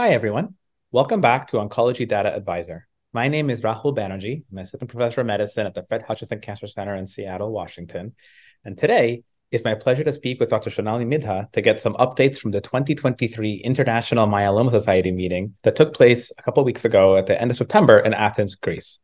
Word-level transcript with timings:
Hi, 0.00 0.12
everyone. 0.12 0.54
Welcome 0.92 1.20
back 1.20 1.48
to 1.48 1.58
Oncology 1.58 2.08
Data 2.08 2.34
Advisor. 2.34 2.88
My 3.12 3.28
name 3.28 3.50
is 3.50 3.60
Rahul 3.60 3.94
Banerjee. 3.94 4.44
I'm 4.50 4.56
Assistant 4.56 4.90
Professor 4.90 5.20
of 5.20 5.26
Medicine 5.26 5.66
at 5.66 5.74
the 5.74 5.82
Fred 5.82 6.00
Hutchinson 6.00 6.40
Cancer 6.40 6.68
Center 6.68 6.96
in 6.96 7.06
Seattle, 7.06 7.52
Washington. 7.52 8.14
And 8.64 8.78
today, 8.78 9.24
it's 9.52 9.62
my 9.62 9.74
pleasure 9.74 10.02
to 10.02 10.12
speak 10.14 10.40
with 10.40 10.48
Dr. 10.48 10.70
Shonali 10.70 11.04
Midha 11.04 11.52
to 11.52 11.60
get 11.60 11.82
some 11.82 11.92
updates 11.96 12.38
from 12.38 12.50
the 12.50 12.62
2023 12.62 13.56
International 13.56 14.26
Myeloma 14.26 14.70
Society 14.70 15.12
meeting 15.12 15.54
that 15.64 15.76
took 15.76 15.92
place 15.92 16.32
a 16.38 16.42
couple 16.42 16.64
weeks 16.64 16.86
ago 16.86 17.18
at 17.18 17.26
the 17.26 17.38
end 17.38 17.50
of 17.50 17.58
September 17.58 17.98
in 17.98 18.14
Athens, 18.14 18.54
Greece. 18.54 19.00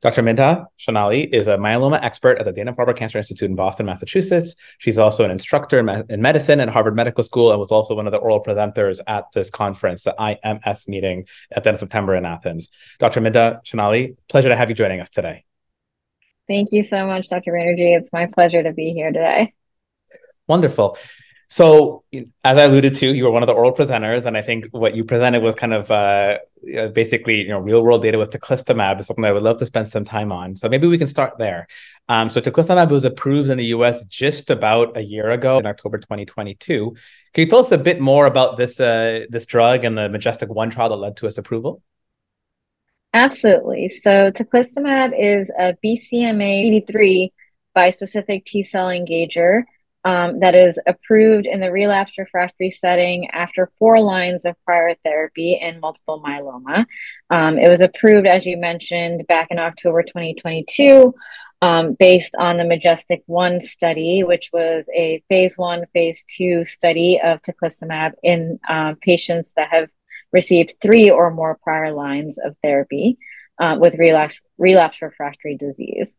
Dr. 0.00 0.22
Midha 0.22 0.66
Shonali 0.78 1.28
is 1.32 1.48
a 1.48 1.56
myeloma 1.56 2.00
expert 2.00 2.38
at 2.38 2.44
the 2.44 2.52
Dana-Farber 2.52 2.96
Cancer 2.96 3.18
Institute 3.18 3.50
in 3.50 3.56
Boston, 3.56 3.86
Massachusetts. 3.86 4.54
She's 4.78 4.96
also 4.96 5.24
an 5.24 5.32
instructor 5.32 5.80
in 6.08 6.22
medicine 6.22 6.60
at 6.60 6.68
Harvard 6.68 6.94
Medical 6.94 7.24
School 7.24 7.50
and 7.50 7.58
was 7.58 7.72
also 7.72 7.96
one 7.96 8.06
of 8.06 8.12
the 8.12 8.18
oral 8.18 8.40
presenters 8.40 9.00
at 9.08 9.24
this 9.32 9.50
conference, 9.50 10.04
the 10.04 10.14
IMS 10.16 10.86
meeting 10.86 11.26
at 11.50 11.64
the 11.64 11.70
end 11.70 11.74
of 11.74 11.80
September 11.80 12.14
in 12.14 12.24
Athens. 12.24 12.70
Dr. 13.00 13.20
Midha 13.20 13.64
Shonali, 13.64 14.16
pleasure 14.28 14.48
to 14.48 14.56
have 14.56 14.68
you 14.68 14.76
joining 14.76 15.00
us 15.00 15.10
today. 15.10 15.44
Thank 16.46 16.70
you 16.70 16.84
so 16.84 17.04
much, 17.04 17.28
Dr. 17.28 17.52
Banerjee. 17.52 17.98
It's 17.98 18.12
my 18.12 18.26
pleasure 18.26 18.62
to 18.62 18.72
be 18.72 18.92
here 18.92 19.10
today. 19.10 19.52
Wonderful. 20.46 20.96
So, 21.50 22.04
as 22.12 22.58
I 22.58 22.64
alluded 22.64 22.94
to, 22.96 23.06
you 23.06 23.24
were 23.24 23.30
one 23.30 23.42
of 23.42 23.46
the 23.46 23.54
oral 23.54 23.72
presenters, 23.72 24.26
and 24.26 24.36
I 24.36 24.42
think 24.42 24.66
what 24.70 24.94
you 24.94 25.02
presented 25.02 25.42
was 25.42 25.54
kind 25.54 25.72
of 25.72 25.90
uh, 25.90 26.36
basically, 26.92 27.40
you 27.40 27.48
know, 27.48 27.58
real 27.58 27.82
world 27.82 28.02
data 28.02 28.18
with 28.18 28.30
teclistamab 28.30 29.00
is 29.00 29.06
something 29.06 29.24
I 29.24 29.32
would 29.32 29.42
love 29.42 29.56
to 29.58 29.66
spend 29.66 29.88
some 29.88 30.04
time 30.04 30.30
on. 30.30 30.56
So 30.56 30.68
maybe 30.68 30.86
we 30.86 30.98
can 30.98 31.06
start 31.06 31.38
there. 31.38 31.66
Um, 32.06 32.28
so 32.28 32.42
teclistamab 32.42 32.90
was 32.90 33.06
approved 33.06 33.48
in 33.48 33.56
the 33.56 33.64
U.S. 33.66 34.04
just 34.04 34.50
about 34.50 34.94
a 34.98 35.00
year 35.00 35.30
ago 35.30 35.58
in 35.58 35.64
October 35.64 35.96
2022. 35.96 36.94
Can 37.32 37.42
you 37.42 37.48
tell 37.48 37.60
us 37.60 37.72
a 37.72 37.78
bit 37.78 37.98
more 37.98 38.26
about 38.26 38.58
this 38.58 38.78
uh, 38.78 39.24
this 39.30 39.46
drug 39.46 39.84
and 39.84 39.96
the 39.96 40.08
MajesTEC 40.08 40.48
One 40.48 40.68
trial 40.68 40.90
that 40.90 40.96
led 40.96 41.16
to 41.16 41.26
its 41.26 41.38
approval? 41.38 41.82
Absolutely. 43.14 43.88
So 43.88 44.30
teclistamab 44.30 45.12
is 45.18 45.50
a 45.58 45.74
BCMA 45.82 46.62
CD3 46.62 47.32
bispecific 47.74 48.44
T 48.44 48.62
cell 48.62 48.88
engager 48.88 49.62
um, 50.08 50.40
that 50.40 50.54
is 50.54 50.80
approved 50.86 51.46
in 51.46 51.60
the 51.60 51.70
relapsed 51.70 52.16
refractory 52.16 52.70
setting 52.70 53.28
after 53.30 53.70
four 53.78 54.00
lines 54.00 54.46
of 54.46 54.56
prior 54.64 54.94
therapy 55.04 55.58
in 55.60 55.80
multiple 55.80 56.22
myeloma. 56.26 56.86
Um, 57.28 57.58
it 57.58 57.68
was 57.68 57.82
approved, 57.82 58.26
as 58.26 58.46
you 58.46 58.56
mentioned, 58.56 59.26
back 59.28 59.48
in 59.50 59.58
October 59.58 60.02
2022. 60.02 61.14
Um, 61.60 61.94
based 61.94 62.36
on 62.38 62.56
the 62.56 62.62
MajesTEC 62.62 63.22
1 63.26 63.60
study, 63.60 64.22
which 64.22 64.48
was 64.52 64.88
a 64.94 65.20
phase 65.28 65.58
one, 65.58 65.86
phase 65.92 66.24
two 66.24 66.64
study 66.64 67.20
of 67.22 67.42
teclistamab 67.42 68.12
in 68.22 68.60
uh, 68.66 68.94
patients 69.02 69.54
that 69.56 69.68
have 69.70 69.88
received 70.32 70.76
three 70.80 71.10
or 71.10 71.32
more 71.32 71.58
prior 71.60 71.92
lines 71.92 72.38
of 72.38 72.56
therapy 72.62 73.18
uh, 73.58 73.76
with 73.78 73.96
relapse, 73.96 74.40
relapse 74.56 75.02
refractory 75.02 75.56
disease. 75.56 76.14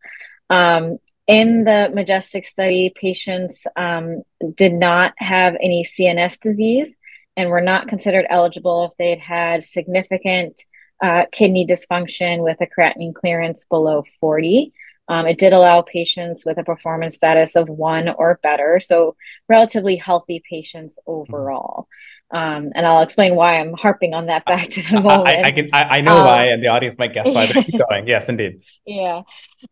Um, 0.50 0.98
in 1.30 1.64
the 1.64 1.92
MajesTEC 1.94 2.44
study, 2.44 2.92
patients 2.96 3.68
um, 3.76 4.24
did 4.56 4.74
not 4.74 5.14
have 5.18 5.56
any 5.62 5.84
CNS 5.84 6.40
disease 6.40 6.96
and 7.38 7.52
were 7.52 7.62
not 7.62 7.88
considered 7.88 8.26
eligible 8.32 8.86
if 8.86 8.98
they 8.98 9.12
had 9.12 9.20
had 9.20 9.64
significant 9.64 10.66
uh, 11.04 11.26
kidney 11.32 11.68
dysfunction 11.68 12.44
with 12.44 12.60
a 12.62 12.68
creatinine 12.68 13.14
clearance 13.14 13.64
below 13.66 14.04
40. 14.20 14.74
Um, 15.08 15.28
it 15.28 15.38
did 15.38 15.54
allow 15.54 15.84
patients 15.84 16.48
with 16.48 16.58
a 16.58 16.64
performance 16.64 17.14
status 17.14 17.56
of 17.56 17.70
one 17.70 18.10
or 18.10 18.40
better, 18.42 18.80
so 18.80 19.16
relatively 19.48 19.98
healthy 19.98 20.42
patients 20.50 20.98
overall. 21.06 21.88
Um, 22.32 22.72
and 22.76 22.86
I'll 22.86 23.02
explain 23.02 23.36
why 23.36 23.60
I'm 23.60 23.74
harping 23.74 24.14
on 24.14 24.28
that 24.28 24.46
fact 24.46 24.78
in 24.78 24.96
a 24.96 25.02
moment. 25.02 25.28
I, 25.28 25.44
I 25.44 25.52
can, 25.52 25.70
I, 25.74 25.84
I 25.84 26.02
know 26.02 26.18
um, 26.18 26.28
why, 26.28 26.46
and 26.46 26.64
the 26.64 26.68
audience 26.68 26.98
might 26.98 27.14
guess 27.14 27.26
why, 27.26 27.52
but 27.52 27.66
keep 27.66 27.80
going. 27.90 28.08
Yes, 28.08 28.30
indeed. 28.30 28.62
Yeah. 28.86 29.22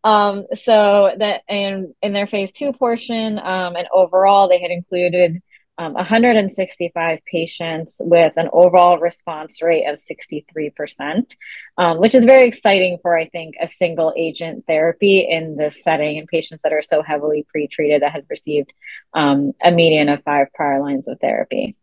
Um, 0.04 0.46
so 0.54 1.14
that 1.18 1.44
in 1.48 1.94
in 2.02 2.14
their 2.14 2.28
phase 2.28 2.52
two 2.52 2.74
portion, 2.74 3.38
um, 3.40 3.76
and 3.76 3.88
overall, 3.94 4.48
they 4.48 4.60
had 4.60 4.72
included 4.72 5.42
um, 5.80 5.94
165 5.94 7.20
patients 7.26 8.02
with 8.04 8.38
an 8.38 8.50
overall 8.52 8.98
response 8.98 9.62
rate 9.62 9.86
of 9.86 10.00
63%, 10.00 11.36
um, 11.78 12.00
which 12.00 12.16
is 12.16 12.26
very 12.26 12.48
exciting 12.48 12.98
for, 13.02 13.16
I 13.16 13.28
think, 13.28 13.56
a 13.62 13.68
single 13.68 14.14
agent 14.18 14.66
therapy 14.66 15.20
in 15.20 15.56
this 15.56 15.84
setting 15.84 16.18
in 16.18 16.26
patients 16.26 16.64
that 16.64 16.74
are 16.74 16.82
so 16.82 17.04
heavily 17.04 17.46
pretreated 17.56 18.00
that 18.00 18.12
had 18.12 18.26
received 18.30 18.74
um, 19.14 19.54
a 19.64 19.72
median 19.72 20.10
of 20.10 20.24
five 20.24 20.48
prior 20.54 20.82
lines 20.82 21.08
of 21.08 21.20
therapy. 21.20 21.76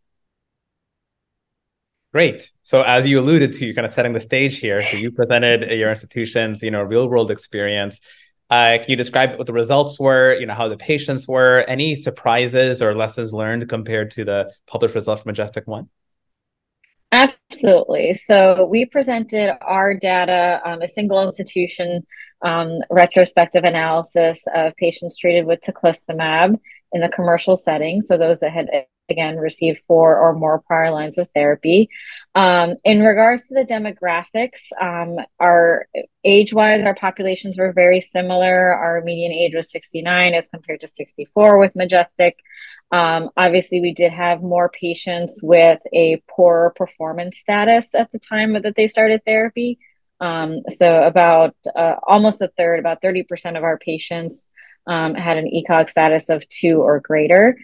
Great. 2.14 2.52
So 2.62 2.82
as 2.82 3.04
you 3.08 3.18
alluded 3.18 3.54
to, 3.54 3.66
you're 3.66 3.74
kind 3.74 3.84
of 3.84 3.92
setting 3.92 4.12
the 4.12 4.20
stage 4.20 4.60
here. 4.60 4.84
So 4.86 4.96
you 4.96 5.10
presented 5.10 5.68
your 5.72 5.90
institution's, 5.90 6.62
you 6.62 6.70
know, 6.70 6.80
real 6.80 7.08
world 7.08 7.28
experience. 7.32 8.00
Uh, 8.48 8.78
can 8.78 8.84
you 8.86 8.94
describe 8.94 9.36
what 9.36 9.48
the 9.48 9.52
results 9.52 9.98
were? 9.98 10.32
You 10.38 10.46
know, 10.46 10.54
how 10.54 10.68
the 10.68 10.76
patients 10.76 11.26
were? 11.26 11.64
Any 11.66 12.00
surprises 12.00 12.80
or 12.80 12.94
lessons 12.94 13.32
learned 13.32 13.68
compared 13.68 14.12
to 14.12 14.24
the 14.24 14.52
published 14.68 14.94
results 14.94 15.22
from 15.22 15.34
MajesTEC 15.34 15.66
One? 15.66 15.88
Absolutely. 17.10 18.14
So 18.14 18.64
we 18.64 18.86
presented 18.86 19.56
our 19.60 19.94
data, 19.94 20.60
um, 20.64 20.82
a 20.82 20.88
single 20.88 21.20
institution 21.20 22.06
um, 22.42 22.78
retrospective 22.90 23.64
analysis 23.64 24.44
of 24.54 24.76
patients 24.76 25.16
treated 25.16 25.46
with 25.46 25.60
teclistamab 25.62 26.60
in 26.94 27.02
the 27.02 27.08
commercial 27.08 27.56
setting. 27.56 28.00
So 28.00 28.16
those 28.16 28.38
that 28.38 28.52
had 28.52 28.70
again 29.10 29.36
received 29.36 29.82
four 29.86 30.16
or 30.16 30.32
more 30.32 30.60
prior 30.60 30.90
lines 30.90 31.18
of 31.18 31.28
therapy. 31.34 31.90
Um, 32.34 32.76
in 32.84 33.02
regards 33.02 33.48
to 33.48 33.54
the 33.54 33.64
demographics, 33.64 34.60
um, 34.80 35.18
our 35.38 35.86
age-wise, 36.24 36.86
our 36.86 36.94
populations 36.94 37.58
were 37.58 37.72
very 37.72 38.00
similar. 38.00 38.72
Our 38.72 39.02
median 39.02 39.32
age 39.32 39.54
was 39.54 39.70
69 39.70 40.32
as 40.32 40.48
compared 40.48 40.80
to 40.80 40.88
64 40.88 41.58
with 41.58 41.74
MajesTEC. 41.74 42.32
Um, 42.92 43.28
obviously, 43.36 43.82
we 43.82 43.92
did 43.92 44.12
have 44.12 44.42
more 44.42 44.70
patients 44.70 45.40
with 45.42 45.82
a 45.92 46.22
poorer 46.30 46.72
performance 46.74 47.38
status 47.38 47.88
at 47.94 48.10
the 48.12 48.18
time 48.18 48.54
that 48.62 48.74
they 48.74 48.86
started 48.86 49.22
therapy. 49.26 49.78
Um, 50.20 50.60
so 50.70 51.02
about 51.02 51.56
uh, 51.74 51.96
almost 52.06 52.40
a 52.40 52.48
third, 52.56 52.78
about 52.78 53.02
30% 53.02 53.58
of 53.58 53.64
our 53.64 53.78
patients 53.78 54.48
um, 54.86 55.14
had 55.14 55.36
an 55.36 55.46
ECOG 55.46 55.88
status 55.88 56.28
of 56.28 56.48
two 56.48 56.80
or 56.80 57.00
greater. 57.00 57.56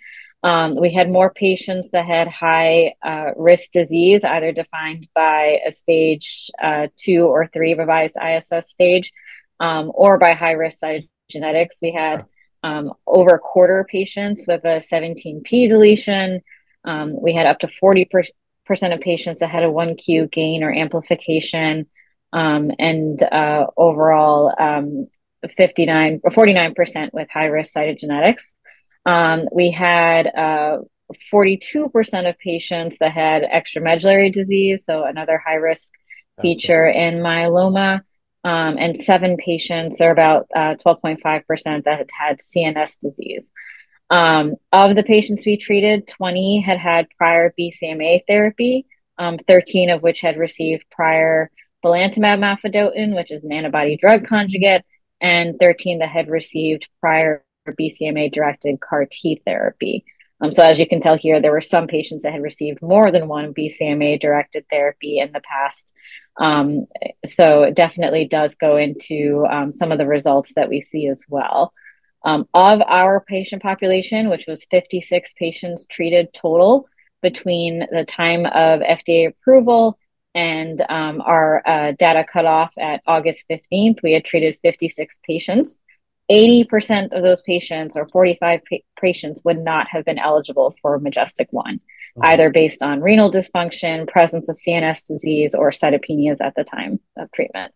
Um, 0.43 0.77
we 0.81 0.93
had 0.93 1.11
more 1.11 1.31
patients 1.31 1.91
that 1.91 2.07
had 2.07 2.29
high 2.29 2.95
uh, 3.03 3.33
risk 3.37 3.73
disease, 3.73 4.25
either 4.25 4.53
defined 4.53 5.07
by 5.15 5.61
a 5.67 5.73
stage 5.73 6.51
uh, 6.63 6.89
two 6.97 7.27
or 7.27 7.47
three 7.49 7.75
revised 7.75 8.17
ISS 8.17 8.71
stage, 8.71 9.13
um, 9.59 9.93
or 9.95 10.19
by 10.19 10.33
high 10.33 10.53
risk 10.53 10.79
cytogenetics. 10.83 11.83
We 11.83 11.93
had 11.93 12.25
um, 12.63 12.93
over 13.07 13.35
a 13.35 13.39
quarter 13.39 13.87
patients 13.89 14.47
with 14.47 14.65
a 14.65 14.81
17p 14.81 15.69
deletion. 15.69 16.41
Um, 16.85 17.21
we 17.21 17.35
had 17.35 17.47
up 17.47 17.59
to 17.61 17.67
40% 17.67 18.31
of 18.71 19.01
patients 19.01 19.41
that 19.41 19.51
had 19.51 19.63
a 19.63 19.69
1q 19.69 20.31
gain 20.31 20.63
or 20.63 20.73
amplification. 20.73 21.87
Um, 22.33 22.71
and 22.79 23.23
uh, 23.23 23.67
overall, 23.77 24.55
um, 24.59 25.09
59 25.49 26.21
or 26.23 26.31
49% 26.31 27.13
with 27.13 27.29
high 27.31 27.47
risk 27.47 27.75
cytogenetics. 27.75 28.61
Um, 29.07 29.49
we 29.53 29.71
had 29.71 30.27
uh, 30.27 30.79
42% 31.33 32.29
of 32.29 32.39
patients 32.39 32.99
that 33.01 33.13
had 33.13 33.43
extramedullary 33.43 34.33
disease, 34.33 34.85
so 34.85 35.05
another 35.05 35.43
high 35.45 35.55
risk 35.55 35.93
feature 36.41 36.87
in 36.87 37.19
myeloma, 37.19 38.01
um, 38.45 38.79
and 38.79 39.03
seven 39.03 39.37
patients, 39.37 40.01
or 40.01 40.11
about 40.11 40.47
uh, 40.55 40.75
12.5%, 40.85 41.85
that 41.85 41.99
had 41.99 42.11
had 42.19 42.39
CNS 42.39 42.99
disease. 43.01 43.51
Um, 44.11 44.57
of 44.73 44.97
the 44.97 45.03
patients 45.03 45.47
we 45.47 45.57
treated, 45.57 46.09
20 46.09 46.61
had 46.61 46.79
had 46.79 47.09
prior 47.17 47.55
BCMA 47.59 48.23
therapy, 48.27 48.87
um, 49.19 49.39
13 49.39 49.91
of 49.91 50.03
which 50.03 50.21
had 50.21 50.37
received 50.37 50.85
prior 50.91 51.51
belantamab 51.85 52.39
mafodotin, 52.39 53.15
which 53.15 53.31
is 53.31 53.45
an 53.45 53.53
antibody 53.53 53.97
drug 53.97 54.27
conjugate, 54.27 54.85
and 55.21 55.59
13 55.59 55.99
that 55.99 56.09
had 56.09 56.29
received 56.29 56.89
prior 57.01 57.45
BCMA 57.69 58.33
directed 58.33 58.81
CAR 58.81 59.07
T 59.11 59.41
therapy. 59.45 60.05
Um, 60.43 60.51
so, 60.51 60.63
as 60.63 60.81
you 60.81 60.89
can 60.89 61.03
tell 61.03 61.17
here, 61.17 61.41
there 61.41 61.53
were 61.53 61.61
some 61.61 61.87
patients 61.87 62.23
that 62.23 62.33
had 62.33 62.43
received 62.43 62.81
more 62.81 63.13
than 63.13 63.29
one 63.29 63.53
BCMA 63.53 64.21
directed 64.21 64.65
therapy 64.71 65.19
in 65.19 65.33
the 65.33 65.41
past. 65.41 65.93
Um, 66.39 66.87
so, 67.27 67.65
it 67.65 67.75
definitely 67.75 68.27
does 68.27 68.55
go 68.55 68.77
into 68.77 69.47
um, 69.51 69.73
some 69.73 69.93
of 69.93 69.99
the 69.99 70.07
results 70.07 70.55
that 70.55 70.71
we 70.71 70.81
see 70.81 71.09
as 71.09 71.25
well. 71.29 71.75
Um, 72.25 72.47
of 72.55 72.83
our 72.87 73.21
patient 73.21 73.63
population, 73.63 74.29
which 74.29 74.47
was 74.47 74.67
56 74.71 75.35
patients 75.35 75.87
treated 75.87 76.33
total 76.33 76.87
between 77.23 77.81
the 77.91 78.05
time 78.05 78.47
of 78.47 78.81
FDA 78.81 79.29
approval 79.29 79.99
and 80.35 80.81
um, 80.89 81.21
our 81.21 81.63
uh, 81.67 81.93
data 81.93 82.25
cutoff 82.25 82.73
at 82.79 83.03
August 83.07 83.45
15th, 83.51 84.03
we 84.03 84.13
had 84.13 84.25
treated 84.25 84.59
56 84.63 85.21
patients 85.27 85.81
80% 86.31 87.13
of 87.13 87.25
those 87.25 87.43
patients 87.43 87.97
or 87.97 88.07
45 88.07 88.61
pa- 88.65 88.77
patients 89.01 89.43
would 89.45 89.59
not 89.59 89.89
have 89.89 90.05
been 90.05 90.19
eligible 90.19 90.77
for 90.81 90.99
MajesTEC 91.01 91.49
1, 91.51 91.75
mm-hmm. 91.75 92.25
either 92.25 92.51
based 92.51 92.83
on 92.83 93.01
renal 93.01 93.31
dysfunction, 93.31 94.07
presence 94.07 94.49
of 94.49 94.57
CNS 94.57 95.09
disease, 95.09 95.55
or 95.55 95.71
cytopenias 95.71 96.41
at 96.41 96.55
the 96.55 96.63
time 96.63 97.01
of 97.19 97.31
treatment. 97.33 97.73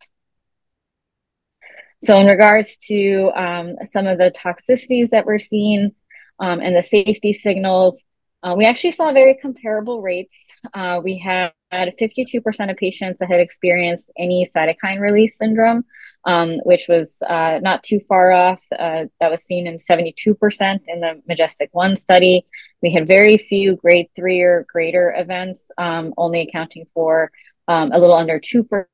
So, 2.05 2.17
in 2.17 2.27
regards 2.27 2.77
to 2.89 3.33
um, 3.35 3.77
some 3.83 4.07
of 4.07 4.19
the 4.19 4.31
toxicities 4.31 5.11
that 5.11 5.27
we're 5.27 5.39
seeing 5.39 5.93
um, 6.39 6.61
and 6.61 6.77
the 6.77 6.83
safety 6.83 7.33
signals, 7.33 8.05
uh, 8.45 8.55
we 8.55 8.67
actually 8.67 8.91
saw 8.91 9.11
very 9.11 9.35
comparable 9.35 10.03
rates. 10.03 10.47
Uh, 10.75 11.01
we 11.03 11.17
had 11.17 11.51
52% 11.73 12.71
of 12.71 12.77
patients 12.77 13.19
that 13.19 13.31
had 13.31 13.41
experienced 13.41 14.13
any 14.19 14.47
cytokine 14.55 15.01
release 15.01 15.39
syndrome, 15.39 15.85
um, 16.27 16.59
which 16.65 16.87
was 16.87 17.23
uh, 17.27 17.59
not 17.63 17.83
too 17.83 18.01
far 18.07 18.33
off. 18.33 18.63
Uh, 18.79 19.05
that 19.19 19.31
was 19.31 19.43
seen 19.43 19.67
in 19.67 19.79
72% 19.79 20.81
in 20.87 21.01
the 21.01 21.23
MajesTEC 21.29 21.69
1 21.73 21.97
study. 21.97 22.45
We 22.83 22.93
had 22.93 23.07
very 23.07 23.39
few 23.39 23.77
grade 23.77 24.09
3 24.15 24.43
or 24.43 24.67
greater 24.71 25.15
events, 25.17 25.67
um, 25.79 26.13
only 26.19 26.43
accounting 26.43 26.85
for 26.93 27.31
um, 27.67 27.93
a 27.93 27.99
little 27.99 28.17
under 28.17 28.39
2% 28.39 28.85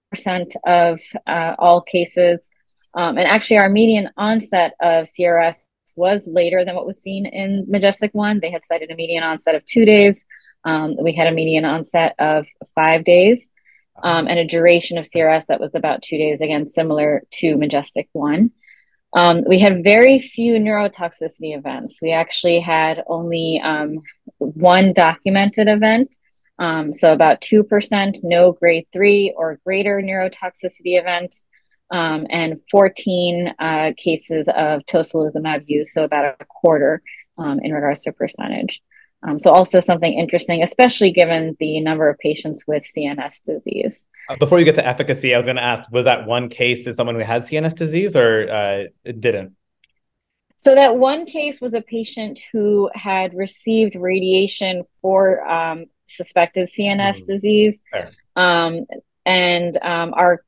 of 0.64 1.00
uh, 1.26 1.54
all 1.58 1.80
cases. 1.80 2.48
Um, 2.94 3.18
and 3.18 3.26
actually, 3.26 3.58
our 3.58 3.68
median 3.68 4.10
onset 4.16 4.74
of 4.80 5.06
CRS 5.06 5.64
was 5.96 6.28
later 6.28 6.64
than 6.64 6.74
what 6.74 6.86
was 6.86 7.00
seen 7.00 7.26
in 7.26 7.66
MajesTEC 7.66 8.10
1. 8.12 8.40
They 8.40 8.50
had 8.50 8.64
cited 8.64 8.90
a 8.90 8.94
median 8.94 9.22
onset 9.22 9.54
of 9.54 9.64
two 9.64 9.84
days. 9.84 10.24
Um, 10.64 10.96
we 11.00 11.14
had 11.14 11.26
a 11.26 11.32
median 11.32 11.64
onset 11.64 12.14
of 12.18 12.46
five 12.74 13.04
days 13.04 13.50
um, 14.02 14.28
and 14.28 14.38
a 14.38 14.44
duration 14.44 14.98
of 14.98 15.06
CRS 15.06 15.46
that 15.46 15.60
was 15.60 15.74
about 15.74 16.02
two 16.02 16.18
days, 16.18 16.40
again, 16.40 16.66
similar 16.66 17.22
to 17.32 17.56
MajesTEC 17.56 18.08
1. 18.12 18.50
Um, 19.12 19.42
we 19.46 19.58
had 19.58 19.82
very 19.82 20.20
few 20.20 20.54
neurotoxicity 20.54 21.56
events. 21.56 22.00
We 22.00 22.12
actually 22.12 22.60
had 22.60 23.02
only 23.06 23.60
um, 23.62 24.02
one 24.38 24.92
documented 24.92 25.68
event. 25.68 26.16
Um, 26.58 26.92
so 26.92 27.12
about 27.12 27.40
2%, 27.40 28.18
no 28.22 28.52
grade 28.52 28.86
three 28.92 29.34
or 29.36 29.58
greater 29.64 30.00
neurotoxicity 30.00 30.98
events 31.00 31.46
um, 31.90 32.26
and 32.30 32.60
14 32.70 33.54
uh, 33.58 33.92
cases 33.96 34.48
of 34.48 34.82
tocilizumab 34.82 35.64
use, 35.66 35.92
so 35.92 36.04
about 36.04 36.36
a 36.40 36.44
quarter 36.44 37.02
um, 37.38 37.60
in 37.60 37.72
regards 37.72 38.02
to 38.02 38.12
percentage. 38.12 38.80
Um, 39.22 39.38
so 39.38 39.50
also 39.50 39.80
something 39.80 40.12
interesting, 40.12 40.62
especially 40.62 41.10
given 41.10 41.56
the 41.60 41.80
number 41.80 42.08
of 42.08 42.18
patients 42.18 42.64
with 42.66 42.82
CNS 42.84 43.42
disease. 43.42 44.06
Uh, 44.28 44.36
before 44.36 44.58
you 44.58 44.64
get 44.64 44.76
to 44.76 44.86
efficacy, 44.86 45.34
I 45.34 45.36
was 45.36 45.44
going 45.44 45.56
to 45.56 45.62
ask: 45.62 45.90
Was 45.92 46.06
that 46.06 46.26
one 46.26 46.48
case 46.48 46.86
is 46.86 46.96
someone 46.96 47.16
who 47.16 47.22
had 47.22 47.42
CNS 47.42 47.74
disease, 47.74 48.16
or 48.16 48.50
uh, 48.50 48.84
it 49.04 49.20
didn't? 49.20 49.56
So 50.56 50.74
that 50.74 50.96
one 50.96 51.26
case 51.26 51.60
was 51.60 51.74
a 51.74 51.80
patient 51.80 52.40
who 52.52 52.90
had 52.94 53.34
received 53.34 53.96
radiation 53.96 54.84
for 55.00 55.46
um, 55.46 55.86
suspected 56.06 56.68
CNS 56.68 57.22
mm. 57.22 57.26
disease, 57.26 57.80
um, 58.36 58.86
and 59.26 59.76
um, 59.82 60.14
our 60.14 60.44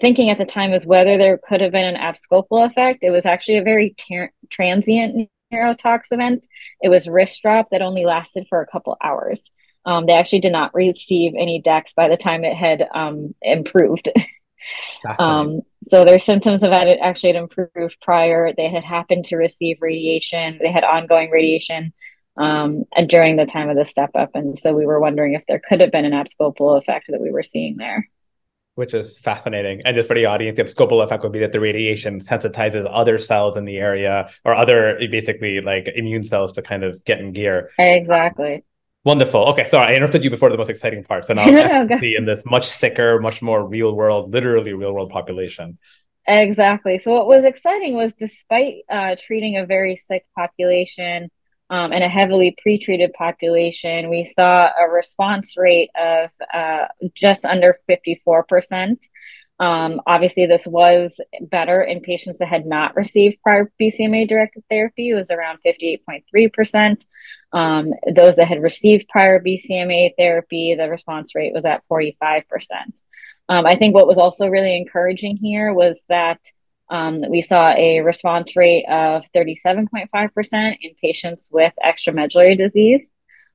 thinking 0.00 0.30
at 0.30 0.38
the 0.38 0.44
time 0.44 0.70
was 0.70 0.86
whether 0.86 1.18
there 1.18 1.38
could 1.38 1.60
have 1.60 1.72
been 1.72 1.84
an 1.84 1.96
abscopal 1.96 2.64
effect. 2.64 3.02
It 3.02 3.10
was 3.10 3.26
actually 3.26 3.58
a 3.58 3.62
very 3.62 3.94
ter- 3.94 4.32
transient 4.50 5.28
neurotox 5.52 6.12
event. 6.12 6.46
It 6.82 6.88
was 6.88 7.08
wrist 7.08 7.42
drop 7.42 7.70
that 7.70 7.82
only 7.82 8.04
lasted 8.04 8.46
for 8.48 8.60
a 8.60 8.66
couple 8.66 8.96
hours. 9.02 9.50
Um, 9.84 10.06
they 10.06 10.12
actually 10.12 10.40
did 10.40 10.52
not 10.52 10.74
receive 10.74 11.32
any 11.38 11.60
DEX 11.60 11.94
by 11.94 12.08
the 12.08 12.16
time 12.16 12.44
it 12.44 12.56
had 12.56 12.86
um, 12.94 13.34
improved. 13.40 14.10
um, 15.18 15.62
so 15.82 16.04
their 16.04 16.18
symptoms 16.18 16.62
of 16.62 16.72
it 16.72 16.98
actually 17.00 17.32
had 17.32 17.42
improved 17.42 17.96
prior. 18.02 18.52
They 18.52 18.68
had 18.68 18.84
happened 18.84 19.24
to 19.26 19.36
receive 19.36 19.78
radiation. 19.80 20.58
They 20.62 20.70
had 20.70 20.84
ongoing 20.84 21.30
radiation 21.30 21.94
um, 22.36 22.84
and 22.94 23.08
during 23.08 23.36
the 23.36 23.46
time 23.46 23.70
of 23.70 23.76
the 23.76 23.84
step 23.84 24.10
up. 24.14 24.30
And 24.34 24.58
so 24.58 24.74
we 24.74 24.86
were 24.86 25.00
wondering 25.00 25.34
if 25.34 25.46
there 25.46 25.62
could 25.66 25.80
have 25.80 25.90
been 25.90 26.04
an 26.04 26.12
abscopal 26.12 26.76
effect 26.76 27.06
that 27.08 27.20
we 27.20 27.30
were 27.30 27.42
seeing 27.42 27.76
there 27.76 28.06
which 28.80 28.94
is 28.94 29.18
fascinating. 29.18 29.82
And 29.84 29.94
just 29.94 30.08
for 30.08 30.14
the 30.14 30.24
audience, 30.24 30.56
the 30.56 30.62
abscopal 30.62 31.02
effect 31.02 31.22
would 31.22 31.32
be 31.32 31.40
that 31.40 31.52
the 31.52 31.60
radiation 31.60 32.18
sensitizes 32.18 32.88
other 32.90 33.18
cells 33.18 33.58
in 33.58 33.66
the 33.66 33.76
area 33.76 34.30
or 34.42 34.54
other 34.54 34.98
basically 35.10 35.60
like 35.60 35.86
immune 35.94 36.24
cells 36.24 36.54
to 36.54 36.62
kind 36.62 36.82
of 36.82 37.04
get 37.04 37.20
in 37.20 37.34
gear. 37.34 37.70
Exactly. 37.78 38.64
Wonderful. 39.04 39.50
Okay, 39.50 39.66
sorry, 39.66 39.92
I 39.92 39.96
interrupted 39.96 40.24
you 40.24 40.30
before 40.30 40.48
the 40.48 40.56
most 40.56 40.70
exciting 40.70 41.04
part. 41.04 41.26
So 41.26 41.34
now 41.34 41.44
no, 41.84 41.98
see 41.98 42.16
in 42.16 42.24
this 42.24 42.46
much 42.46 42.66
sicker, 42.66 43.20
much 43.20 43.42
more 43.42 43.66
real 43.66 43.94
world, 43.94 44.32
literally 44.32 44.72
real 44.72 44.94
world 44.94 45.10
population. 45.10 45.76
Exactly. 46.26 46.96
So 46.96 47.12
what 47.12 47.26
was 47.26 47.44
exciting 47.44 47.94
was 47.94 48.14
despite 48.14 48.76
uh, 48.88 49.14
treating 49.18 49.58
a 49.58 49.66
very 49.66 49.94
sick 49.94 50.24
population, 50.34 51.30
um, 51.70 51.92
in 51.92 52.02
a 52.02 52.08
heavily 52.08 52.56
pretreated 52.66 53.12
population, 53.14 54.10
we 54.10 54.24
saw 54.24 54.68
a 54.78 54.90
response 54.90 55.56
rate 55.56 55.90
of 55.98 56.30
uh, 56.52 56.86
just 57.14 57.44
under 57.44 57.78
54%. 57.88 58.96
Um, 59.60 60.00
obviously, 60.06 60.46
this 60.46 60.66
was 60.66 61.20
better 61.42 61.82
in 61.82 62.00
patients 62.00 62.38
that 62.38 62.48
had 62.48 62.66
not 62.66 62.96
received 62.96 63.42
prior 63.42 63.70
BCMA 63.80 64.26
directed 64.26 64.64
therapy. 64.68 65.10
It 65.10 65.14
was 65.14 65.30
around 65.30 65.58
58.3%. 65.64 67.06
Um, 67.52 67.92
those 68.14 68.36
that 68.36 68.48
had 68.48 68.62
received 68.62 69.08
prior 69.08 69.38
BCMA 69.38 70.12
therapy, 70.18 70.74
the 70.74 70.88
response 70.88 71.34
rate 71.34 71.52
was 71.54 71.66
at 71.66 71.84
45%. 71.88 72.42
Um, 73.48 73.66
I 73.66 73.76
think 73.76 73.94
what 73.94 74.06
was 74.06 74.18
also 74.18 74.48
really 74.48 74.76
encouraging 74.76 75.36
here 75.36 75.72
was 75.72 76.02
that 76.08 76.40
um, 76.90 77.22
we 77.30 77.40
saw 77.40 77.70
a 77.70 78.00
response 78.00 78.56
rate 78.56 78.84
of 78.88 79.24
37.5% 79.34 80.76
in 80.80 80.94
patients 81.00 81.48
with 81.52 81.72
extramedullary 81.84 82.56
disease. 82.56 83.08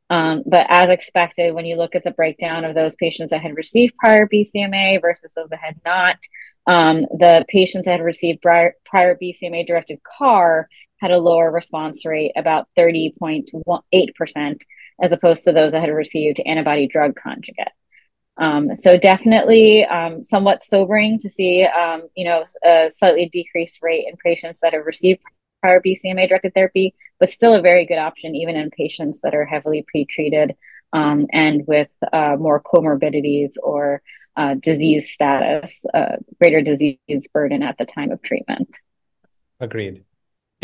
Um, 0.09 0.43
but 0.45 0.67
as 0.69 0.89
expected, 0.89 1.53
when 1.53 1.65
you 1.65 1.77
look 1.77 1.95
at 1.95 2.03
the 2.03 2.11
breakdown 2.11 2.63
of 2.63 2.75
those 2.75 2.95
patients 2.95 3.31
that 3.31 3.41
had 3.41 3.55
received 3.55 3.97
prior 3.97 4.27
BCMA 4.27 5.01
versus 5.01 5.33
those 5.33 5.49
that 5.49 5.59
had 5.59 5.81
not, 5.83 6.17
um, 6.67 7.01
the 7.01 7.43
patients 7.49 7.85
that 7.85 7.93
had 7.93 8.01
received 8.01 8.41
prior, 8.41 8.75
prior 8.85 9.17
BCMA 9.17 9.65
directed 9.65 9.99
CAR 10.03 10.69
had 10.97 11.11
a 11.11 11.17
lower 11.17 11.51
response 11.51 12.05
rate, 12.05 12.31
about 12.37 12.67
30.8%, 12.77 14.61
as 15.01 15.11
opposed 15.11 15.43
to 15.43 15.51
those 15.51 15.71
that 15.71 15.81
had 15.81 15.89
received 15.89 16.39
antibody 16.45 16.87
drug 16.87 17.15
conjugate. 17.15 17.67
Um, 18.37 18.75
so 18.75 18.97
definitely 18.97 19.85
um, 19.85 20.23
somewhat 20.23 20.61
sobering 20.61 21.19
to 21.19 21.29
see, 21.29 21.63
um, 21.63 22.03
you 22.15 22.25
know, 22.25 22.45
a 22.65 22.89
slightly 22.89 23.29
decreased 23.29 23.79
rate 23.81 24.05
in 24.07 24.17
patients 24.17 24.59
that 24.61 24.73
have 24.73 24.85
received 24.85 25.21
prior 25.61 25.81
BCMA 25.81 26.27
directed 26.27 26.53
therapy, 26.53 26.93
but 27.19 27.29
still 27.29 27.53
a 27.53 27.61
very 27.61 27.85
good 27.85 27.97
option 27.97 28.35
even 28.35 28.55
in 28.55 28.69
patients 28.69 29.21
that 29.21 29.33
are 29.33 29.45
heavily 29.45 29.85
pretreated 29.93 30.55
um, 30.93 31.27
and 31.31 31.65
with 31.65 31.89
uh, 32.13 32.35
more 32.37 32.61
comorbidities 32.61 33.53
or 33.63 34.01
uh, 34.37 34.55
disease 34.55 35.11
status, 35.11 35.85
uh, 35.93 36.17
greater 36.39 36.61
disease 36.61 37.27
burden 37.33 37.63
at 37.63 37.77
the 37.77 37.85
time 37.85 38.11
of 38.11 38.21
treatment. 38.21 38.79
Agreed 39.59 40.03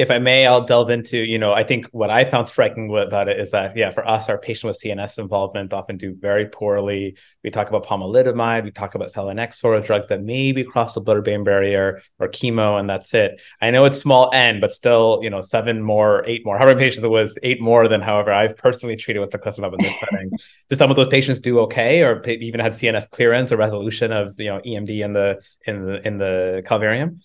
if 0.02 0.10
I 0.10 0.18
may, 0.18 0.48
I'll 0.48 0.66
delve 0.66 0.90
into, 0.90 1.20
you 1.20 1.38
know, 1.38 1.54
I 1.54 1.64
think 1.64 1.86
what 1.92 2.10
I 2.10 2.26
found 2.26 2.48
striking 2.48 2.90
about 2.90 3.30
it 3.30 3.40
is 3.40 3.52
that, 3.52 3.78
yeah, 3.78 3.92
for 3.92 4.06
us, 4.08 4.30
our 4.30 4.40
patient 4.40 4.70
with 4.70 4.82
CNS 4.82 5.20
involvement 5.20 5.74
often 5.74 5.96
do 5.96 6.16
very 6.20 6.48
poorly. 6.48 7.16
We 7.44 7.52
talk 7.52 7.70
about 7.70 7.86
pomalidomide, 7.86 8.64
we 8.64 8.72
talk 8.72 8.96
about 8.96 9.12
selinexor, 9.12 9.86
drugs 9.86 10.08
that 10.08 10.24
maybe 10.24 10.64
cross 10.64 10.96
the 10.96 11.02
blood-brain 11.02 11.44
barrier 11.44 12.02
or 12.18 12.30
chemo, 12.30 12.80
and 12.80 12.90
that's 12.90 13.14
it. 13.14 13.40
I 13.62 13.70
know 13.70 13.86
it's 13.86 14.00
small 14.00 14.32
n, 14.34 14.60
but 14.60 14.74
still, 14.74 15.20
you 15.22 15.30
know, 15.30 15.44
seven 15.44 15.84
more, 15.84 16.26
eight 16.26 16.44
more, 16.44 16.58
however 16.58 16.74
many 16.74 16.90
patients 16.90 17.06
it 17.06 17.10
was, 17.10 17.38
eight 17.44 17.62
more 17.62 17.88
than 17.88 18.02
however 18.02 18.34
I've 18.34 18.58
personally 18.58 18.96
treated 18.96 19.20
with 19.20 19.30
the 19.30 19.38
teclistamab 19.38 19.74
in 19.74 19.84
this 19.84 20.00
setting. 20.00 20.32
Did 20.70 20.80
some 20.80 20.90
of 20.90 20.96
those 20.96 21.10
patients 21.10 21.40
do 21.40 21.60
okay, 21.60 22.02
or 22.02 22.28
even 22.28 22.60
had 22.60 22.74
CNS 22.74 23.08
clearance 23.12 23.52
or 23.52 23.58
resolution 23.58 24.12
of, 24.12 24.34
you 24.40 24.50
know, 24.50 24.62
EMD 24.66 25.06
in 25.06 25.14
the 25.14 25.40
in 25.68 25.86
the 25.86 26.08
in 26.08 26.18
the 26.18 26.64
calvarium? 26.66 27.20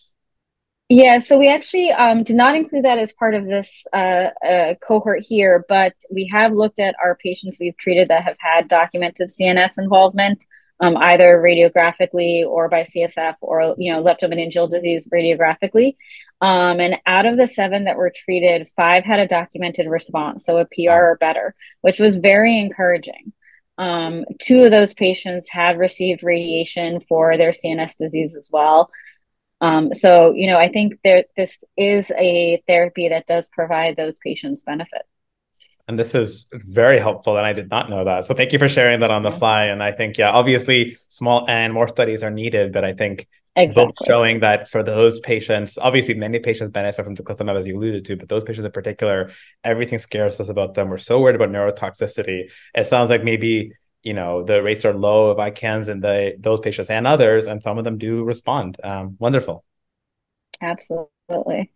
Yeah, 0.89 1.19
so 1.19 1.37
we 1.37 1.49
actually 1.49 1.91
um, 1.91 2.23
did 2.23 2.37
not 2.37 2.55
include 2.55 2.85
that 2.85 2.99
as 2.99 3.13
part 3.13 3.35
of 3.35 3.45
this 3.45 3.85
uh, 3.93 4.29
uh, 4.47 4.75
cohort 4.81 5.21
here, 5.21 5.65
but 5.69 5.95
we 6.13 6.31
have 6.33 6.53
looked 6.53 6.79
at 6.79 6.95
our 7.03 7.17
patients 7.17 7.59
we've 7.59 7.77
treated 7.77 8.07
that 8.09 8.23
have 8.23 8.37
had 8.39 8.69
documented 8.69 9.29
CNS 9.29 9.79
involvement, 9.79 10.45
um, 10.79 10.97
either 10.99 11.43
radiographically 11.45 12.47
or 12.47 12.69
by 12.69 12.83
CSF 12.83 13.35
or 13.41 13.75
you 13.79 13.93
know 13.93 14.01
leptomeningeal 14.01 14.71
disease 14.71 15.09
radiographically. 15.13 15.97
Um, 16.41 16.79
and 16.79 16.99
out 17.05 17.27
of 17.27 17.37
the 17.37 17.49
seven 17.49 17.85
that 17.87 17.97
were 17.97 18.13
treated, 18.15 18.69
five 18.77 19.03
had 19.05 19.19
a 19.19 19.27
documented 19.27 19.89
response, 19.89 20.45
so 20.45 20.59
a 20.59 20.67
PR 20.67 20.93
or 20.93 21.17
better, 21.19 21.57
which 21.81 21.99
was 21.99 22.15
very 22.17 22.61
encouraging. 22.61 23.33
Um, 23.77 24.25
two 24.41 24.63
of 24.63 24.71
those 24.71 24.95
patients 24.95 25.49
had 25.51 25.79
received 25.79 26.23
radiation 26.23 27.01
for 27.09 27.37
their 27.37 27.51
CNS 27.51 27.97
disease 27.97 28.37
as 28.37 28.49
well. 28.53 28.91
Um, 29.67 29.95
so, 29.95 30.33
you 30.33 30.47
know, 30.47 30.59
I 30.59 30.69
think 30.69 30.99
there 31.03 31.25
this 31.37 31.59
is 31.77 32.13
a 32.17 32.63
therapy 32.67 33.09
that 33.09 33.27
does 33.27 33.49
provide 33.49 33.97
those 33.97 34.19
patients 34.19 34.63
benefit. 34.63 35.03
And 35.89 35.99
this 35.99 36.15
is 36.15 36.49
very 36.53 36.99
helpful, 36.99 37.37
and 37.37 37.47
I 37.47 37.53
did 37.53 37.71
not 37.71 37.89
know 37.89 38.05
that. 38.05 38.27
So 38.27 38.35
thank 38.35 38.53
you 38.53 38.59
for 38.59 38.69
sharing 38.69 39.01
that 39.01 39.11
on 39.11 39.23
the 39.23 39.31
fly. 39.31 39.67
And 39.67 39.83
I 39.83 39.93
think, 39.93 40.19
yeah, 40.19 40.31
obviously, 40.31 40.97
small 41.09 41.49
and 41.49 41.73
more 41.73 41.87
studies 41.87 42.25
are 42.25 42.31
needed, 42.31 42.73
but 42.73 42.85
I 42.85 42.93
think 42.93 43.29
Exactly. 43.57 43.85
Both 43.87 44.07
showing 44.07 44.41
that 44.41 44.69
for 44.69 44.83
those 44.83 45.19
patients, 45.21 45.79
obviously 45.79 46.13
many 46.13 46.39
patients 46.41 46.71
benefit 46.71 47.03
from 47.03 47.17
teclistamab 47.17 47.57
as 47.57 47.67
you 47.67 47.79
alluded 47.79 48.05
to, 48.05 48.17
but 48.17 48.29
those 48.29 48.45
patients 48.45 48.67
in 48.67 48.71
particular, 48.71 49.31
everything 49.65 49.99
scares 49.99 50.39
us 50.39 50.51
about 50.51 50.75
them. 50.75 50.91
We're 50.91 50.99
so 50.99 51.21
worried 51.21 51.37
about 51.37 51.49
neurotoxicity. 51.49 52.51
It 52.75 52.87
sounds 52.87 53.09
like 53.09 53.25
maybe 53.25 53.73
you 54.07 54.15
know 54.15 54.45
the 54.45 54.63
rates 54.63 54.85
are 54.85 54.95
low 54.95 55.31
of 55.31 55.39
ICANS 55.39 55.89
in 55.89 56.01
the 56.01 56.37
those 56.39 56.61
patients 56.61 56.91
and 56.91 57.07
others, 57.07 57.49
and 57.49 57.61
some 57.61 57.77
of 57.77 57.85
them 57.85 57.99
do 57.99 58.23
respond. 58.23 58.79
Um, 58.83 59.17
wonderful. 59.19 59.65
Absolutely. 60.63 61.73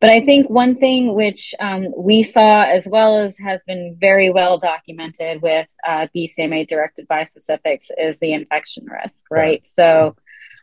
But 0.00 0.10
I 0.10 0.20
think 0.20 0.48
one 0.48 0.76
thing 0.76 1.14
which 1.14 1.54
um, 1.58 1.88
we 1.96 2.22
saw, 2.22 2.62
as 2.62 2.86
well 2.86 3.18
as 3.18 3.38
has 3.38 3.62
been 3.64 3.96
very 3.98 4.30
well 4.30 4.58
documented 4.58 5.42
with 5.42 5.68
uh, 5.86 6.06
BCMA 6.14 6.66
directed 6.66 7.06
bispecifics, 7.08 7.90
is 7.98 8.18
the 8.18 8.32
infection 8.32 8.86
risk, 8.86 9.24
right? 9.30 9.60
Yeah. 9.62 9.70
So, 9.74 10.16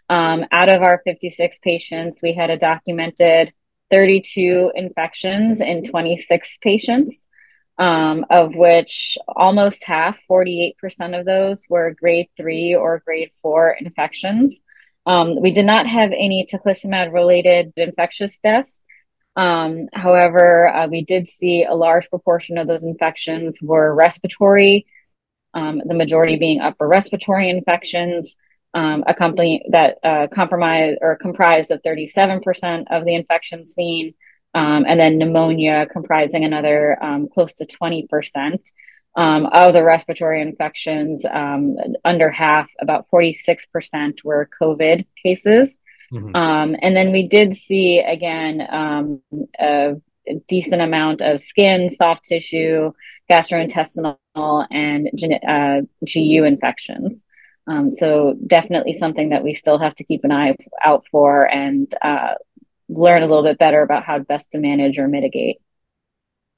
um, 0.10 0.46
out 0.52 0.70
of 0.70 0.82
our 0.82 1.02
56 1.04 1.60
patients, 1.60 2.22
we 2.22 2.34
had 2.34 2.50
a 2.50 2.58
documented 2.58 3.54
32 3.92 4.72
infections 4.76 5.62
in 5.62 5.84
26 5.84 6.58
patients, 6.58 7.28
um, 7.78 8.26
of 8.30 8.56
which 8.56 9.18
almost 9.28 9.84
half, 9.84 10.22
48% 10.30 11.20
of 11.20 11.26
those, 11.26 11.66
were 11.70 11.96
grade 12.00 12.28
three 12.38 12.76
or 12.76 13.02
grade 13.06 13.32
four 13.42 13.72
infections. 13.72 14.60
Um, 15.06 15.42
we 15.42 15.52
did 15.52 15.66
not 15.66 15.88
have 15.88 16.12
any 16.12 16.46
teclistamab 16.46 17.12
related 17.12 17.74
infectious 17.76 18.40
deaths. 18.40 18.84
Um, 19.36 19.88
however, 19.94 20.68
uh, 20.68 20.88
we 20.88 21.04
did 21.04 21.28
see 21.28 21.64
a 21.64 21.74
large 21.74 22.10
proportion 22.10 22.58
of 22.58 22.68
those 22.68 22.84
infections 22.84 23.60
were 23.62 23.94
respiratory, 23.94 24.86
um, 25.54 25.82
the 25.86 25.96
majority 25.96 26.38
being 26.38 26.62
upper 26.62 26.88
respiratory 26.88 27.50
infections, 27.50 28.38
um, 28.76 29.04
accompanying 29.08 29.64
that 29.70 29.98
uh, 30.04 30.28
compromise 30.28 30.96
or 31.02 31.16
comprised 31.16 31.72
of 31.72 31.82
37% 31.82 32.86
of 32.90 33.06
the 33.06 33.16
infections 33.16 33.74
seen, 33.74 34.14
um, 34.54 34.86
and 34.88 35.00
then 35.00 35.18
pneumonia 35.18 35.88
comprising 35.92 36.44
another 36.44 36.98
um, 37.04 37.28
close 37.28 37.54
to 37.56 37.66
20%. 37.66 38.72
Um, 39.16 39.46
of 39.46 39.76
the 39.76 39.84
respiratory 39.84 40.42
infections, 40.42 41.24
um, 41.24 41.76
under 42.04 42.32
half, 42.32 42.72
about 42.82 43.06
46% 43.14 44.24
were 44.24 44.50
COVID 44.60 45.06
cases. 45.22 45.78
Mm-hmm. 46.12 46.36
Um, 46.36 46.76
and 46.82 46.98
then 46.98 47.12
we 47.12 47.28
did 47.28 47.54
see 47.54 48.00
again 48.00 48.68
um, 48.72 49.22
a 49.60 49.98
decent 50.48 50.82
amount 50.82 51.22
of 51.22 51.42
skin, 51.42 51.90
soft 51.90 52.26
tissue, 52.26 52.92
gastrointestinal, 53.30 54.18
and 54.72 55.10
uh, 55.48 55.82
GU 56.06 56.44
infections. 56.44 57.26
Um, 57.66 57.94
so 57.94 58.36
definitely 58.46 58.94
something 58.94 59.30
that 59.30 59.44
we 59.44 59.54
still 59.54 59.80
have 59.80 59.96
to 59.96 60.04
keep 60.04 60.24
an 60.24 60.32
eye 60.32 60.56
out 60.84 61.06
for 61.10 61.48
and 61.50 61.94
uh, 62.02 62.34
learn 62.94 63.24
a 63.24 63.28
little 63.28 63.44
bit 63.44 63.58
better 63.58 63.82
about 63.82 64.04
how 64.04 64.20
best 64.20 64.52
to 64.52 64.60
manage 64.60 65.00
or 65.00 65.08
mitigate. 65.08 65.58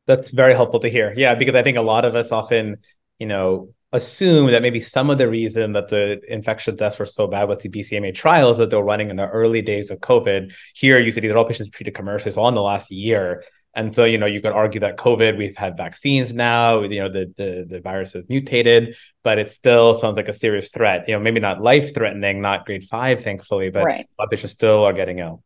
That's 0.07 0.29
very 0.29 0.53
helpful 0.53 0.79
to 0.81 0.89
hear. 0.89 1.13
Yeah, 1.15 1.35
because 1.35 1.55
I 1.55 1.63
think 1.63 1.77
a 1.77 1.81
lot 1.81 2.05
of 2.05 2.15
us 2.15 2.31
often, 2.31 2.77
you 3.19 3.27
know, 3.27 3.73
assume 3.91 4.51
that 4.51 4.61
maybe 4.61 4.79
some 4.79 5.09
of 5.09 5.17
the 5.17 5.27
reason 5.27 5.73
that 5.73 5.87
the 5.87 6.21
infection 6.31 6.75
deaths 6.75 6.99
were 6.99 7.05
so 7.05 7.27
bad 7.27 7.47
with 7.47 7.61
the 7.61 7.69
BCMA 7.69 8.13
trials 8.13 8.57
that 8.57 8.69
they're 8.69 8.81
running 8.81 9.09
in 9.09 9.15
the 9.15 9.27
early 9.27 9.61
days 9.61 9.89
of 9.89 9.99
COVID. 9.99 10.53
Here, 10.75 10.99
you 10.99 11.11
see 11.11 11.21
these 11.21 11.31
are 11.31 11.37
all 11.37 11.45
patients 11.45 11.69
treated 11.69 11.95
commercially, 11.95 12.31
so 12.31 12.41
all 12.41 12.49
in 12.49 12.55
the 12.55 12.61
last 12.61 12.91
year. 12.91 13.43
And 13.73 13.93
so, 13.93 14.05
you 14.05 14.17
know, 14.17 14.25
you 14.25 14.41
could 14.41 14.53
argue 14.53 14.79
that 14.81 14.95
COVID, 14.95 15.37
we've 15.37 15.57
had 15.57 15.75
vaccines 15.75 16.33
now, 16.33 16.81
you 16.81 17.01
know, 17.01 17.11
the, 17.11 17.33
the, 17.35 17.65
the 17.69 17.81
virus 17.81 18.13
has 18.13 18.23
mutated, 18.29 18.95
but 19.21 19.37
it 19.37 19.49
still 19.49 19.93
sounds 19.93 20.15
like 20.15 20.29
a 20.29 20.33
serious 20.33 20.71
threat. 20.71 21.09
You 21.09 21.15
know, 21.15 21.19
maybe 21.19 21.41
not 21.41 21.61
life 21.61 21.93
threatening, 21.93 22.41
not 22.41 22.65
grade 22.65 22.85
five, 22.85 23.21
thankfully, 23.23 23.69
but 23.69 23.83
right. 23.83 24.07
patients 24.29 24.51
still 24.51 24.85
are 24.85 24.93
getting 24.93 25.19
ill. 25.19 25.43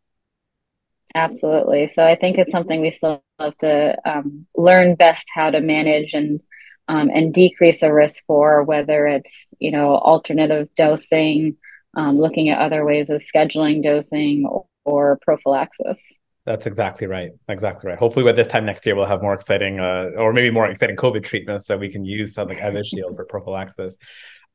Absolutely. 1.15 1.87
So 1.87 2.03
I 2.03 2.15
think 2.15 2.37
it's 2.37 2.51
something 2.51 2.81
we 2.81 2.91
still 2.91 3.23
have 3.39 3.57
to 3.57 3.95
um, 4.05 4.45
learn 4.55 4.95
best 4.95 5.27
how 5.33 5.49
to 5.49 5.59
manage 5.61 6.13
and 6.13 6.41
um, 6.87 7.09
and 7.13 7.33
decrease 7.33 7.83
a 7.83 7.93
risk 7.93 8.23
for 8.25 8.63
whether 8.63 9.05
it's 9.07 9.53
you 9.59 9.71
know 9.71 9.95
alternative 9.95 10.69
dosing 10.75 11.57
um, 11.95 12.17
looking 12.17 12.49
at 12.49 12.59
other 12.59 12.85
ways 12.85 13.09
of 13.09 13.21
scheduling 13.21 13.81
dosing 13.81 14.45
or, 14.45 14.65
or, 14.85 15.19
prophylaxis. 15.23 15.99
That's 16.45 16.67
exactly 16.67 17.07
right. 17.07 17.31
Exactly 17.47 17.89
right. 17.89 17.97
Hopefully 17.97 18.25
by 18.25 18.31
this 18.31 18.47
time 18.47 18.65
next 18.65 18.85
year 18.85 18.95
we'll 18.95 19.05
have 19.05 19.21
more 19.21 19.33
exciting 19.33 19.79
uh, 19.79 20.11
or 20.15 20.33
maybe 20.33 20.51
more 20.51 20.67
exciting 20.67 20.95
covid 20.95 21.23
treatments 21.23 21.67
that 21.67 21.79
we 21.79 21.89
can 21.89 22.05
use 22.05 22.33
something 22.33 22.57
like 22.57 22.73
Evusheld 22.73 23.15
for 23.15 23.25
prophylaxis. 23.25 23.97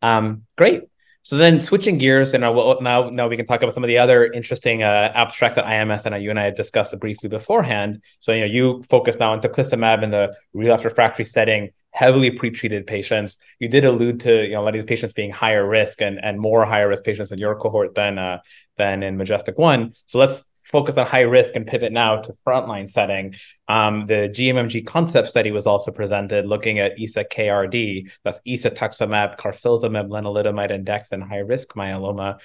Um, 0.03 0.43
great 0.57 0.83
so 1.25 1.39
then 1.39 1.59
switching 1.59 1.97
gears, 1.97 2.35
and 2.35 2.43
we'll, 2.43 2.79
now 2.83 3.09
now 3.09 3.29
we 3.29 3.37
can 3.39 3.47
talk 3.47 3.63
about 3.63 3.73
some 3.73 3.83
of 3.83 3.89
the 3.89 3.97
other 3.97 4.27
interesting 4.27 4.83
uh, 4.83 5.11
abstracts 5.15 5.57
that 5.57 5.65
IMS 5.65 6.05
and 6.05 6.23
you 6.23 6.29
and 6.29 6.39
I 6.39 6.45
had 6.45 6.55
discussed 6.55 6.97
briefly 7.01 7.31
beforehand. 7.31 8.03
So 8.21 8.33
you 8.33 8.41
know 8.41 8.47
you 8.47 8.83
focus 8.91 9.17
now 9.19 9.33
on 9.33 9.41
teclistamab 9.41 10.03
in 10.03 10.11
the 10.11 10.37
relapse 10.53 10.85
refractory 10.85 11.25
setting 11.25 11.71
heavily 11.93 12.31
pretreated 12.31 12.87
patients. 12.87 13.39
You 13.59 13.69
did 13.69 13.87
allude 13.87 14.21
to 14.21 14.45
you 14.45 14.53
know 14.53 14.61
a 14.61 14.65
lot 14.65 14.75
of 14.75 14.75
these 14.75 14.85
patients 14.85 15.15
being 15.15 15.31
higher 15.31 15.67
risk 15.67 16.03
and 16.03 16.23
and 16.23 16.39
more 16.39 16.67
higher 16.67 16.89
risk 16.91 17.05
patients 17.05 17.33
in 17.33 17.39
your 17.39 17.59
cohort 17.59 17.95
than 17.95 18.19
uh, 18.19 18.41
than 18.77 19.03
in 19.03 19.17
MajesTEC 19.17 19.57
One. 19.57 19.95
So 20.05 20.19
let's 20.19 20.45
focus 20.65 20.97
on 20.97 21.07
high 21.07 21.21
risk 21.21 21.55
and 21.57 21.67
pivot 21.67 21.93
now 21.93 22.21
to 22.23 22.35
frontline 22.47 22.89
setting. 22.89 23.35
Um, 23.69 24.07
the 24.07 24.29
GMMG 24.29 24.87
concept 24.87 25.29
study 25.29 25.51
was 25.51 25.67
also 25.67 25.91
presented 25.91 26.47
looking 26.47 26.79
at 26.79 26.99
ISA 26.99 27.25
KRD, 27.25 28.11
that's 28.25 28.41
isatuximab, 28.47 29.39
carfilzomib, 29.39 30.09
lenalidomide, 30.09 30.73
and 30.73 30.85
dex 30.85 31.13
in 31.13 31.21
high 31.21 31.39
risk 31.39 31.75
myeloma. 31.75 32.41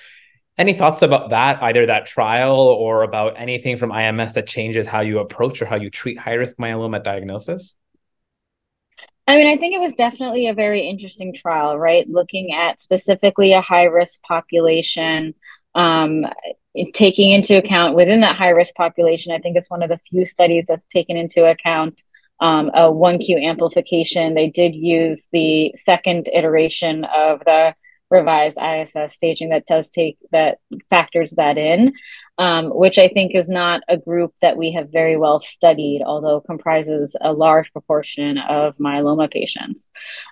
Any 0.57 0.73
thoughts 0.73 1.01
about 1.01 1.29
that, 1.29 1.63
either 1.63 1.85
that 1.85 2.05
trial 2.05 2.57
or 2.57 3.03
about 3.03 3.39
anything 3.39 3.77
from 3.77 3.91
IMS 3.91 4.33
that 4.33 4.45
changes 4.45 4.85
how 4.85 4.99
you 4.99 5.19
approach 5.19 5.61
or 5.61 5.65
how 5.65 5.77
you 5.77 5.89
treat 5.89 6.19
high 6.19 6.33
risk 6.33 6.57
myeloma 6.57 7.01
diagnosis? 7.01 7.75
I 9.25 9.35
mean, 9.35 9.47
I 9.47 9.57
think 9.57 9.75
it 9.75 9.79
was 9.79 9.93
definitely 9.93 10.47
a 10.47 10.55
very 10.55 10.87
interesting 10.87 11.33
trial, 11.33 11.77
right? 11.77 12.09
Looking 12.09 12.51
at 12.51 12.81
specifically 12.81 13.53
a 13.53 13.61
high 13.61 13.83
risk 13.83 14.23
population, 14.23 15.35
um, 15.75 16.25
taking 16.93 17.31
into 17.31 17.57
account 17.57 17.95
within 17.95 18.21
that 18.21 18.35
high 18.35 18.49
risk 18.49 18.73
population, 18.75 19.33
I 19.33 19.39
think 19.39 19.57
it's 19.57 19.69
one 19.69 19.83
of 19.83 19.89
the 19.89 19.99
few 20.09 20.25
studies 20.25 20.65
that's 20.67 20.85
taken 20.85 21.17
into 21.17 21.45
account 21.45 22.03
um, 22.39 22.69
a 22.73 22.83
1Q 22.83 23.43
amplification. 23.43 24.33
They 24.33 24.47
did 24.47 24.75
use 24.75 25.27
the 25.31 25.73
second 25.75 26.29
iteration 26.33 27.03
of 27.05 27.39
the 27.45 27.75
revised 28.09 28.57
ISS 28.57 29.13
staging 29.13 29.49
that 29.49 29.65
does 29.65 29.89
take 29.89 30.17
that 30.31 30.59
factors 30.89 31.31
that 31.37 31.57
in 31.57 31.93
um, 32.39 32.69
which 32.69 32.97
I 32.97 33.09
think 33.09 33.35
is 33.35 33.49
not 33.49 33.81
a 33.89 33.97
group 33.97 34.33
that 34.41 34.55
we 34.55 34.71
have 34.71 34.89
very 34.89 35.17
well 35.17 35.41
studied, 35.41 36.01
although 36.05 36.39
comprises 36.39 37.15
a 37.19 37.33
large 37.33 37.71
proportion 37.73 38.37
of 38.37 38.77
myeloma 38.77 39.29
patients. 39.29 39.89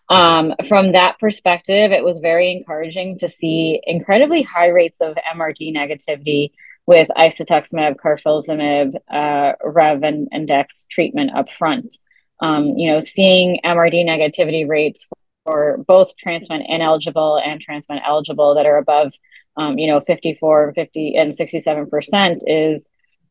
Um, 0.08 0.54
from 0.70 0.94
that 0.94 1.20
perspective, 1.20 1.92
it 1.92 2.06
was 2.06 2.20
very 2.20 2.54
encouraging 2.54 3.20
to 3.20 3.28
see 3.28 3.82
incredibly 3.86 4.42
high 4.42 4.70
rates 4.70 5.02
of 5.02 5.18
MRD 5.36 5.76
negativity 5.76 6.52
with 6.86 7.10
isatuximab, 7.10 7.98
carfilzomib, 7.98 8.96
uh, 9.12 9.54
Rev, 9.62 10.04
and, 10.04 10.30
and 10.32 10.48
Dex 10.48 10.88
treatment 10.90 11.36
up 11.36 11.52
front. 11.52 11.98
Um, 12.40 12.78
you 12.78 12.90
know, 12.90 13.02
seeing 13.02 13.60
MRD 13.66 14.06
negativity 14.06 14.66
rates 14.66 15.06
for 15.48 15.78
both 15.88 16.16
transplant 16.18 16.66
ineligible 16.68 17.40
and 17.44 17.62
transplant 17.62 18.04
eligible 18.06 18.54
that 18.56 18.66
are 18.66 18.78
above 18.78 19.14
um, 19.58 19.80
you 19.80 19.88
know, 19.88 20.00
54, 20.02 20.74
50, 20.74 21.16
and 21.18 21.32
67% 21.32 22.38
is 22.46 22.86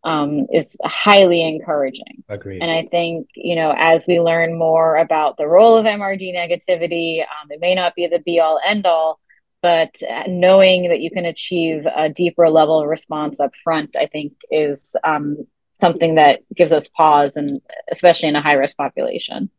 um, 0.04 0.46
is 0.52 0.76
highly 0.84 1.42
encouraging. 1.42 2.22
Agreed. 2.28 2.62
And 2.62 2.70
I 2.70 2.86
think, 2.90 3.28
you 3.34 3.56
know, 3.56 3.74
as 3.76 4.06
we 4.06 4.20
learn 4.20 4.56
more 4.56 4.96
about 4.96 5.36
the 5.36 5.48
role 5.48 5.76
of 5.76 5.84
MRD 5.84 6.32
negativity, 6.32 7.22
um, 7.22 7.50
it 7.50 7.60
may 7.60 7.74
not 7.74 7.96
be 7.96 8.06
the 8.06 8.20
be 8.20 8.38
all 8.38 8.60
end 8.64 8.86
all, 8.86 9.18
but 9.62 9.96
knowing 10.28 10.90
that 10.90 11.00
you 11.00 11.10
can 11.10 11.24
achieve 11.24 11.86
a 11.86 12.08
deeper 12.08 12.48
level 12.48 12.80
of 12.80 12.88
response 12.88 13.40
up 13.40 13.56
front, 13.64 13.96
I 13.96 14.06
think 14.06 14.34
is 14.48 14.94
um, 15.02 15.38
something 15.72 16.16
that 16.16 16.40
gives 16.54 16.72
us 16.72 16.88
pause, 16.88 17.36
and 17.36 17.60
especially 17.90 18.28
in 18.28 18.36
a 18.36 18.42
high 18.42 18.54
risk 18.54 18.76
population. 18.76 19.50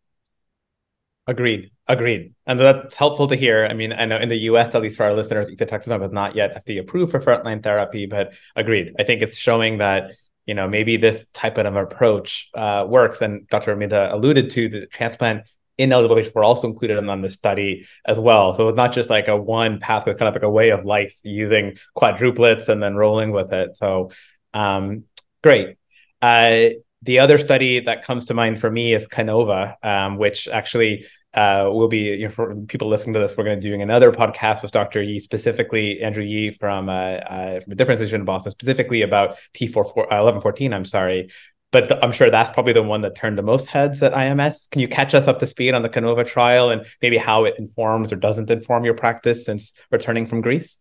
Agreed. 1.27 1.71
Agreed. 1.87 2.33
And 2.45 2.59
that's 2.59 2.95
helpful 2.95 3.27
to 3.27 3.35
hear. 3.35 3.65
I 3.65 3.73
mean, 3.73 3.91
I 3.91 4.05
know 4.05 4.17
in 4.17 4.29
the 4.29 4.37
US, 4.51 4.73
at 4.73 4.81
least 4.81 4.95
for 4.95 5.05
our 5.05 5.13
listeners, 5.13 5.49
isatuximab 5.49 6.05
is 6.05 6.11
not 6.11 6.35
yet 6.35 6.65
FDA 6.65 6.79
approved 6.79 7.11
for 7.11 7.19
frontline 7.19 7.61
therapy, 7.61 8.05
but 8.05 8.33
agreed. 8.55 8.95
I 8.97 9.03
think 9.03 9.21
it's 9.21 9.37
showing 9.37 9.79
that, 9.79 10.13
you 10.45 10.53
know, 10.53 10.69
maybe 10.69 10.95
this 10.95 11.27
type 11.33 11.57
of 11.57 11.75
approach 11.75 12.49
uh, 12.55 12.85
works. 12.87 13.21
And 13.21 13.47
Dr. 13.49 13.71
Armida 13.71 14.13
alluded 14.13 14.49
to 14.51 14.69
the 14.69 14.85
transplant 14.87 15.43
ineligible 15.77 16.15
patients 16.15 16.33
were 16.33 16.43
also 16.43 16.67
included 16.67 16.97
in 16.97 17.09
on 17.09 17.21
the 17.21 17.29
study 17.29 17.85
as 18.05 18.19
well. 18.19 18.53
So 18.53 18.69
it's 18.69 18.77
not 18.77 18.93
just 18.93 19.09
like 19.09 19.27
a 19.27 19.37
one 19.37 19.79
pathway, 19.79 20.13
kind 20.13 20.27
of 20.29 20.33
like 20.33 20.43
a 20.43 20.49
way 20.49 20.69
of 20.69 20.85
life 20.85 21.13
using 21.23 21.77
quadruplets 21.95 22.69
and 22.69 22.81
then 22.81 22.95
rolling 22.95 23.31
with 23.31 23.53
it. 23.53 23.75
So 23.77 24.11
um, 24.53 25.03
great. 25.43 25.77
Uh, 26.21 26.69
the 27.03 27.19
other 27.19 27.37
study 27.37 27.79
that 27.81 28.03
comes 28.03 28.25
to 28.25 28.33
mind 28.33 28.59
for 28.59 28.71
me 28.71 28.93
is 28.93 29.07
Canova, 29.07 29.77
um, 29.83 30.17
which 30.17 30.47
actually 30.47 31.05
uh, 31.33 31.69
we'll 31.71 31.87
be 31.87 31.99
you 31.99 32.25
know, 32.25 32.31
for 32.31 32.55
people 32.67 32.89
listening 32.89 33.13
to 33.13 33.19
this. 33.19 33.37
We're 33.37 33.43
going 33.43 33.57
to 33.57 33.61
be 33.61 33.69
doing 33.69 33.81
another 33.81 34.11
podcast 34.11 34.63
with 34.63 34.71
Dr. 34.71 35.03
Yee, 35.03 35.19
specifically 35.19 36.01
Andrew 36.01 36.23
Yee 36.23 36.51
from 36.51 36.89
uh, 36.89 36.93
uh, 36.93 37.59
from 37.59 37.73
a 37.73 37.75
different 37.75 37.99
institution 37.99 38.21
in 38.21 38.25
Boston, 38.25 38.51
specifically 38.51 39.03
about 39.03 39.37
T 39.53 39.67
four 39.67 40.11
uh, 40.11 40.19
eleven 40.19 40.41
fourteen. 40.41 40.73
I'm 40.73 40.85
sorry, 40.85 41.29
but 41.71 42.03
I'm 42.03 42.11
sure 42.11 42.31
that's 42.31 42.51
probably 42.51 42.73
the 42.73 42.81
one 42.81 43.01
that 43.01 43.15
turned 43.15 43.37
the 43.37 43.43
most 43.43 43.67
heads 43.67 44.01
at 44.01 44.13
IMS. 44.13 44.69
Can 44.71 44.81
you 44.81 44.87
catch 44.87 45.13
us 45.13 45.27
up 45.27 45.37
to 45.39 45.47
speed 45.47 45.75
on 45.75 45.83
the 45.83 45.89
Canova 45.89 46.23
trial 46.23 46.71
and 46.71 46.85
maybe 47.01 47.17
how 47.17 47.45
it 47.45 47.55
informs 47.59 48.11
or 48.11 48.15
doesn't 48.15 48.49
inform 48.49 48.83
your 48.83 48.95
practice 48.95 49.45
since 49.45 49.73
returning 49.91 50.25
from 50.25 50.41
Greece? 50.41 50.79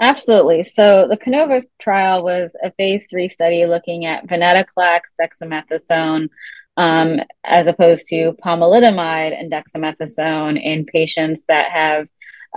Absolutely. 0.00 0.62
So 0.64 1.08
the 1.08 1.16
Canova 1.16 1.62
trial 1.78 2.22
was 2.22 2.54
a 2.62 2.70
phase 2.72 3.06
three 3.08 3.28
study 3.28 3.64
looking 3.64 4.04
at 4.04 4.26
venetoclax, 4.26 5.00
dexamethasone, 5.20 6.28
um, 6.76 7.20
as 7.44 7.66
opposed 7.66 8.06
to 8.08 8.36
pomalidomide 8.44 9.38
and 9.38 9.50
dexamethasone 9.50 10.60
in 10.62 10.84
patients 10.84 11.44
that 11.48 11.70
have 11.70 12.08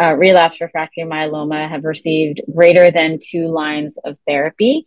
uh, 0.01 0.13
relapsed 0.15 0.60
refractory 0.60 1.03
myeloma 1.03 1.69
have 1.69 1.86
received 1.86 2.41
greater 2.53 2.91
than 2.91 3.19
two 3.22 3.48
lines 3.48 3.98
of 4.03 4.17
therapy. 4.27 4.86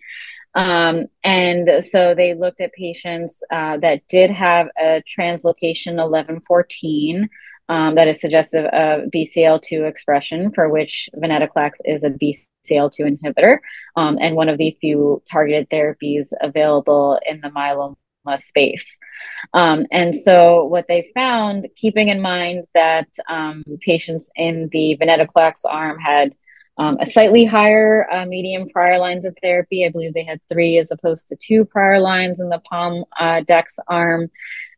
Um, 0.54 1.06
and 1.24 1.82
so 1.82 2.14
they 2.14 2.34
looked 2.34 2.60
at 2.60 2.74
patients 2.74 3.42
uh, 3.50 3.78
that 3.78 4.06
did 4.08 4.30
have 4.30 4.68
a 4.78 5.02
translocation 5.08 5.96
1114 5.96 7.30
um, 7.72 7.94
that 7.94 8.06
is 8.06 8.20
suggestive 8.20 8.66
of 8.66 9.10
BCL2 9.10 9.88
expression, 9.88 10.52
for 10.52 10.68
which 10.68 11.08
venetoclax 11.16 11.76
is 11.86 12.04
a 12.04 12.10
BCL2 12.10 13.16
inhibitor 13.16 13.60
um, 13.96 14.18
and 14.20 14.36
one 14.36 14.50
of 14.50 14.58
the 14.58 14.76
few 14.78 15.22
targeted 15.30 15.70
therapies 15.70 16.28
available 16.42 17.18
in 17.26 17.40
the 17.40 17.48
myeloma 17.48 17.96
space. 18.36 18.98
Um, 19.54 19.86
and 19.90 20.14
so, 20.14 20.66
what 20.66 20.86
they 20.86 21.10
found, 21.14 21.68
keeping 21.74 22.08
in 22.08 22.20
mind 22.20 22.66
that 22.74 23.08
um, 23.30 23.64
patients 23.80 24.30
in 24.36 24.68
the 24.70 24.98
venetoclax 25.00 25.60
arm 25.64 25.98
had 25.98 26.34
um, 26.76 26.98
a 27.00 27.06
slightly 27.06 27.46
higher 27.46 28.06
uh, 28.12 28.26
median 28.26 28.68
prior 28.68 28.98
lines 28.98 29.24
of 29.24 29.34
therapy. 29.42 29.86
I 29.86 29.88
believe 29.88 30.12
they 30.12 30.24
had 30.24 30.40
three 30.46 30.76
as 30.76 30.90
opposed 30.90 31.28
to 31.28 31.36
two 31.36 31.64
prior 31.64 32.00
lines 32.00 32.38
in 32.38 32.50
the 32.50 32.58
Pom 32.58 33.04
uh, 33.18 33.40
Dex 33.40 33.78
arm, 33.88 34.30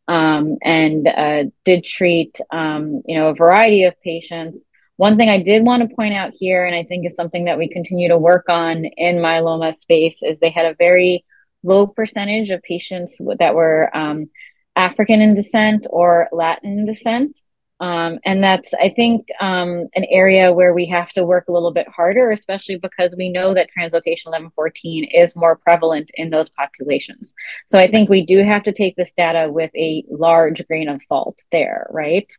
um, 0.08 0.58
and 0.62 1.06
uh, 1.08 1.44
did 1.64 1.84
treat 1.84 2.38
um, 2.50 3.02
you 3.06 3.18
know 3.18 3.28
a 3.28 3.34
variety 3.34 3.84
of 3.84 4.00
patients. 4.00 4.60
One 4.96 5.16
thing 5.16 5.28
I 5.28 5.42
did 5.42 5.64
want 5.64 5.88
to 5.88 5.94
point 5.94 6.14
out 6.14 6.32
here, 6.38 6.64
and 6.64 6.74
I 6.74 6.84
think 6.84 7.04
is 7.04 7.16
something 7.16 7.46
that 7.46 7.58
we 7.58 7.68
continue 7.68 8.08
to 8.08 8.18
work 8.18 8.48
on 8.48 8.84
in 8.84 9.16
myeloma 9.16 9.78
space, 9.80 10.22
is 10.22 10.38
they 10.38 10.50
had 10.50 10.66
a 10.66 10.74
very 10.74 11.24
low 11.64 11.86
percentage 11.86 12.50
of 12.50 12.62
patients 12.62 13.20
that 13.38 13.54
were 13.54 13.94
um, 13.96 14.30
African 14.76 15.20
in 15.20 15.34
descent 15.34 15.86
or 15.90 16.28
Latin 16.32 16.84
descent. 16.84 17.40
Um, 17.80 18.18
and 18.24 18.42
that's, 18.42 18.72
I 18.74 18.88
think, 18.88 19.28
um, 19.40 19.88
an 19.94 20.04
area 20.08 20.52
where 20.52 20.72
we 20.72 20.86
have 20.86 21.12
to 21.12 21.24
work 21.24 21.48
a 21.48 21.52
little 21.52 21.72
bit 21.72 21.88
harder, 21.88 22.30
especially 22.30 22.76
because 22.76 23.14
we 23.16 23.28
know 23.28 23.52
that 23.52 23.68
translocation 23.68 24.26
1114 24.26 25.04
is 25.04 25.34
more 25.34 25.56
prevalent 25.56 26.10
in 26.14 26.30
those 26.30 26.50
populations. 26.50 27.34
So 27.66 27.78
I 27.78 27.88
think 27.88 28.08
we 28.08 28.24
do 28.24 28.44
have 28.44 28.62
to 28.64 28.72
take 28.72 28.94
this 28.96 29.12
data 29.12 29.50
with 29.50 29.72
a 29.74 30.04
large 30.08 30.64
grain 30.66 30.88
of 30.88 31.02
salt 31.02 31.42
there, 31.50 31.88
right? 31.90 32.32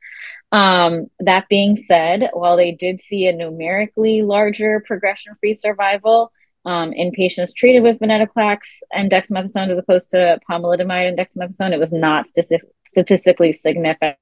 Um, 0.51 1.08
that 1.20 1.50
being 1.50 1.75
said, 1.75 2.30
while 2.34 2.56
they 2.56 2.72
did 2.72 3.01
see 3.01 3.27
a 3.27 3.34
numerically 3.34 4.22
larger 4.22 4.84
progression 4.88 5.34
free 5.39 5.54
survival, 5.54 6.32
um, 6.65 6.94
in 6.94 7.12
patients 7.12 7.54
treated 7.54 7.84
with 7.84 8.00
venetoclax 8.00 8.80
and 8.92 9.12
dexamethasone 9.12 9.70
as 9.70 9.77
opposed 9.77 10.10
to 10.10 10.39
pomalidomide 10.50 11.08
and 11.08 11.18
dexamethasone, 11.18 11.74
it 11.74 11.80
was 11.80 11.94
not 11.94 12.25
statistically 12.25 13.54
significant 13.54 14.18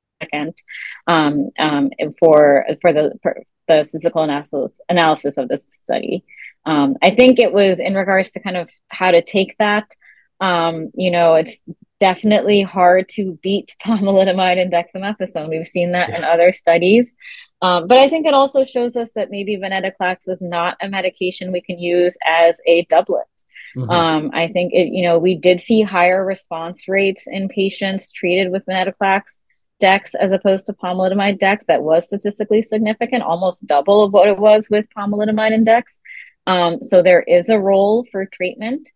um, 1.07 1.49
um, 1.59 1.91
for 2.19 2.65
for 2.81 2.93
the 2.93 3.17
for 3.21 3.43
the 3.67 3.83
statistical 3.83 4.23
analysis 4.23 4.81
analysis 4.89 5.37
of 5.37 5.47
this 5.47 5.65
study. 5.67 6.23
Um, 6.65 6.95
I 7.01 7.11
think 7.11 7.39
it 7.39 7.53
was 7.53 7.79
in 7.79 7.93
regards 7.93 8.31
to 8.31 8.39
kind 8.39 8.57
of 8.57 8.69
how 8.87 9.11
to 9.11 9.21
take 9.21 9.55
that. 9.59 9.95
Um, 10.39 10.91
you 10.95 11.11
know, 11.11 11.35
it's 11.35 11.59
definitely 11.99 12.61
hard 12.61 13.07
to 13.07 13.39
beat 13.41 13.75
pomalidomide 13.83 14.61
and 14.61 14.71
dexamethasone. 14.71 15.49
We've 15.49 15.67
seen 15.67 15.93
that 15.93 16.09
yeah. 16.09 16.17
in 16.17 16.23
other 16.23 16.51
studies. 16.51 17.15
Um, 17.61 17.87
but 17.87 17.97
I 17.97 18.09
think 18.09 18.25
it 18.25 18.33
also 18.33 18.63
shows 18.63 18.97
us 18.97 19.13
that 19.13 19.31
maybe 19.31 19.57
venetoclax 19.57 20.27
is 20.27 20.41
not 20.41 20.75
a 20.81 20.89
medication 20.89 21.53
we 21.53 21.61
can 21.61 21.79
use 21.79 22.17
as 22.27 22.59
a 22.67 22.83
doublet. 22.85 23.27
Mm-hmm. 23.75 23.89
Um, 23.89 24.31
I 24.33 24.49
think 24.49 24.73
it, 24.73 24.89
you 24.89 25.03
know, 25.03 25.17
we 25.17 25.35
did 25.35 25.61
see 25.61 25.81
higher 25.81 26.25
response 26.25 26.87
rates 26.87 27.25
in 27.25 27.47
patients 27.47 28.11
treated 28.11 28.51
with 28.51 28.65
venetoclax 28.65 29.41
dex 29.79 30.15
as 30.15 30.31
opposed 30.31 30.65
to 30.65 30.73
pomalidomide 30.73 31.39
dex 31.39 31.65
that 31.65 31.83
was 31.83 32.05
statistically 32.05 32.61
significant, 32.61 33.23
almost 33.23 33.65
double 33.67 34.03
of 34.03 34.13
what 34.13 34.29
it 34.29 34.37
was 34.37 34.69
with 34.69 34.87
pomalidomide 34.95 35.53
and 35.53 35.65
dex. 35.65 35.99
Um, 36.47 36.83
so 36.83 37.01
there 37.01 37.21
is 37.21 37.49
a 37.49 37.59
role 37.59 38.05
for 38.05 38.25
treatment 38.25 38.89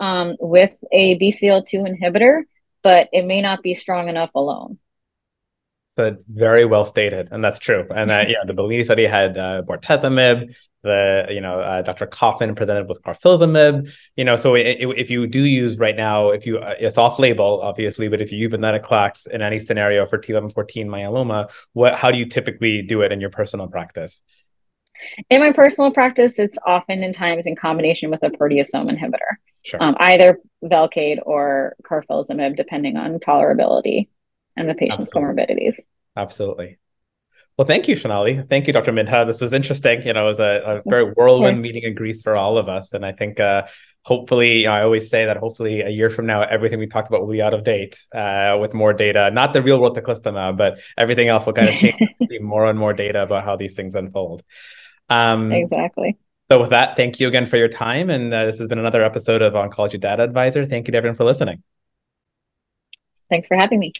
um, 0.00 0.36
with 0.40 0.74
a 0.92 1.18
BCL2 1.18 1.98
inhibitor, 1.98 2.42
but 2.82 3.08
it 3.12 3.24
may 3.24 3.40
not 3.40 3.62
be 3.62 3.74
strong 3.74 4.08
enough 4.08 4.30
alone. 4.34 4.78
So 5.96 6.16
very 6.28 6.64
well 6.64 6.84
stated, 6.84 7.28
and 7.30 7.42
that's 7.44 7.60
true. 7.60 7.86
And 7.94 8.10
uh, 8.10 8.24
yeah, 8.28 8.44
the 8.44 8.52
Bellini 8.52 8.82
study 8.82 9.06
had 9.06 9.38
uh, 9.38 9.62
bortezomib. 9.62 10.54
The 10.82 11.26
you 11.30 11.40
know 11.40 11.60
uh, 11.60 11.82
Dr. 11.82 12.06
Kaufman 12.06 12.54
presented 12.56 12.88
with 12.88 13.00
carfilzomib. 13.02 13.90
You 14.16 14.24
know, 14.24 14.36
so 14.36 14.54
it, 14.56 14.66
it, 14.80 14.88
if 14.98 15.08
you 15.08 15.26
do 15.26 15.44
use 15.44 15.78
right 15.78 15.96
now, 15.96 16.30
if 16.30 16.46
you 16.46 16.58
uh, 16.58 16.74
it's 16.80 16.98
off 16.98 17.18
label, 17.18 17.60
obviously, 17.62 18.08
but 18.08 18.20
if 18.20 18.32
you 18.32 18.38
use 18.38 18.52
venetoclax 18.52 19.28
in 19.28 19.40
any 19.40 19.58
scenario 19.60 20.04
for 20.04 20.18
T1114 20.18 20.86
myeloma, 20.86 21.50
what 21.74 21.94
how 21.94 22.10
do 22.10 22.18
you 22.18 22.26
typically 22.26 22.82
do 22.82 23.00
it 23.02 23.12
in 23.12 23.20
your 23.20 23.30
personal 23.30 23.68
practice? 23.68 24.20
In 25.30 25.40
my 25.40 25.52
personal 25.52 25.90
practice, 25.90 26.38
it's 26.38 26.58
often 26.66 27.02
in 27.02 27.12
times 27.12 27.46
in 27.46 27.54
combination 27.54 28.10
with 28.10 28.22
a 28.22 28.30
proteasome 28.30 28.90
inhibitor, 28.90 29.38
sure. 29.62 29.82
um, 29.82 29.96
either 30.00 30.38
Velcade 30.64 31.18
or 31.24 31.74
carfilzomib, 31.84 32.56
depending 32.56 32.96
on 32.96 33.18
tolerability 33.18 34.08
and 34.56 34.68
the 34.68 34.74
patient's 34.74 35.08
Absolutely. 35.08 35.44
comorbidities. 35.44 35.74
Absolutely. 36.16 36.78
Well, 37.56 37.68
thank 37.68 37.86
you, 37.86 37.94
Shonali. 37.94 38.48
Thank 38.48 38.66
you, 38.66 38.72
Dr. 38.72 38.92
Midha. 38.92 39.26
This 39.26 39.40
was 39.40 39.52
interesting. 39.52 40.02
You 40.02 40.12
know, 40.12 40.24
it 40.24 40.26
was 40.26 40.40
a, 40.40 40.82
a 40.84 40.90
very 40.90 41.12
whirlwind 41.12 41.60
meeting 41.60 41.84
in 41.84 41.94
Greece 41.94 42.22
for 42.22 42.34
all 42.34 42.58
of 42.58 42.68
us. 42.68 42.92
And 42.92 43.06
I 43.06 43.12
think 43.12 43.38
uh, 43.38 43.68
hopefully, 44.02 44.58
you 44.58 44.66
know, 44.66 44.72
I 44.72 44.82
always 44.82 45.08
say 45.08 45.26
that 45.26 45.36
hopefully 45.36 45.80
a 45.80 45.88
year 45.88 46.10
from 46.10 46.26
now, 46.26 46.42
everything 46.42 46.80
we 46.80 46.88
talked 46.88 47.08
about 47.08 47.20
will 47.20 47.32
be 47.32 47.42
out 47.42 47.54
of 47.54 47.62
date 47.62 47.98
uh, 48.12 48.58
with 48.60 48.74
more 48.74 48.92
data, 48.92 49.30
not 49.30 49.52
the 49.52 49.62
real 49.62 49.80
world 49.80 49.96
teclistamab, 49.96 50.56
but 50.56 50.80
everything 50.98 51.28
else 51.28 51.46
will 51.46 51.52
kind 51.52 51.68
of 51.68 51.76
change, 51.76 51.96
see 52.28 52.38
more 52.38 52.68
and 52.68 52.76
more 52.76 52.92
data 52.92 53.22
about 53.22 53.44
how 53.44 53.54
these 53.54 53.76
things 53.76 53.94
unfold. 53.94 54.42
Um, 55.08 55.52
exactly. 55.52 56.18
So 56.50 56.60
with 56.60 56.70
that, 56.70 56.96
thank 56.96 57.20
you 57.20 57.28
again 57.28 57.46
for 57.46 57.56
your 57.56 57.68
time. 57.68 58.10
And 58.10 58.34
uh, 58.34 58.46
this 58.46 58.58
has 58.58 58.66
been 58.68 58.78
another 58.78 59.02
episode 59.02 59.42
of 59.42 59.54
Oncology 59.54 60.00
Data 60.00 60.24
Advisor. 60.24 60.66
Thank 60.66 60.88
you 60.88 60.92
to 60.92 60.98
everyone 60.98 61.16
for 61.16 61.24
listening. 61.24 61.62
Thanks 63.30 63.48
for 63.48 63.56
having 63.56 63.78
me. 63.78 63.92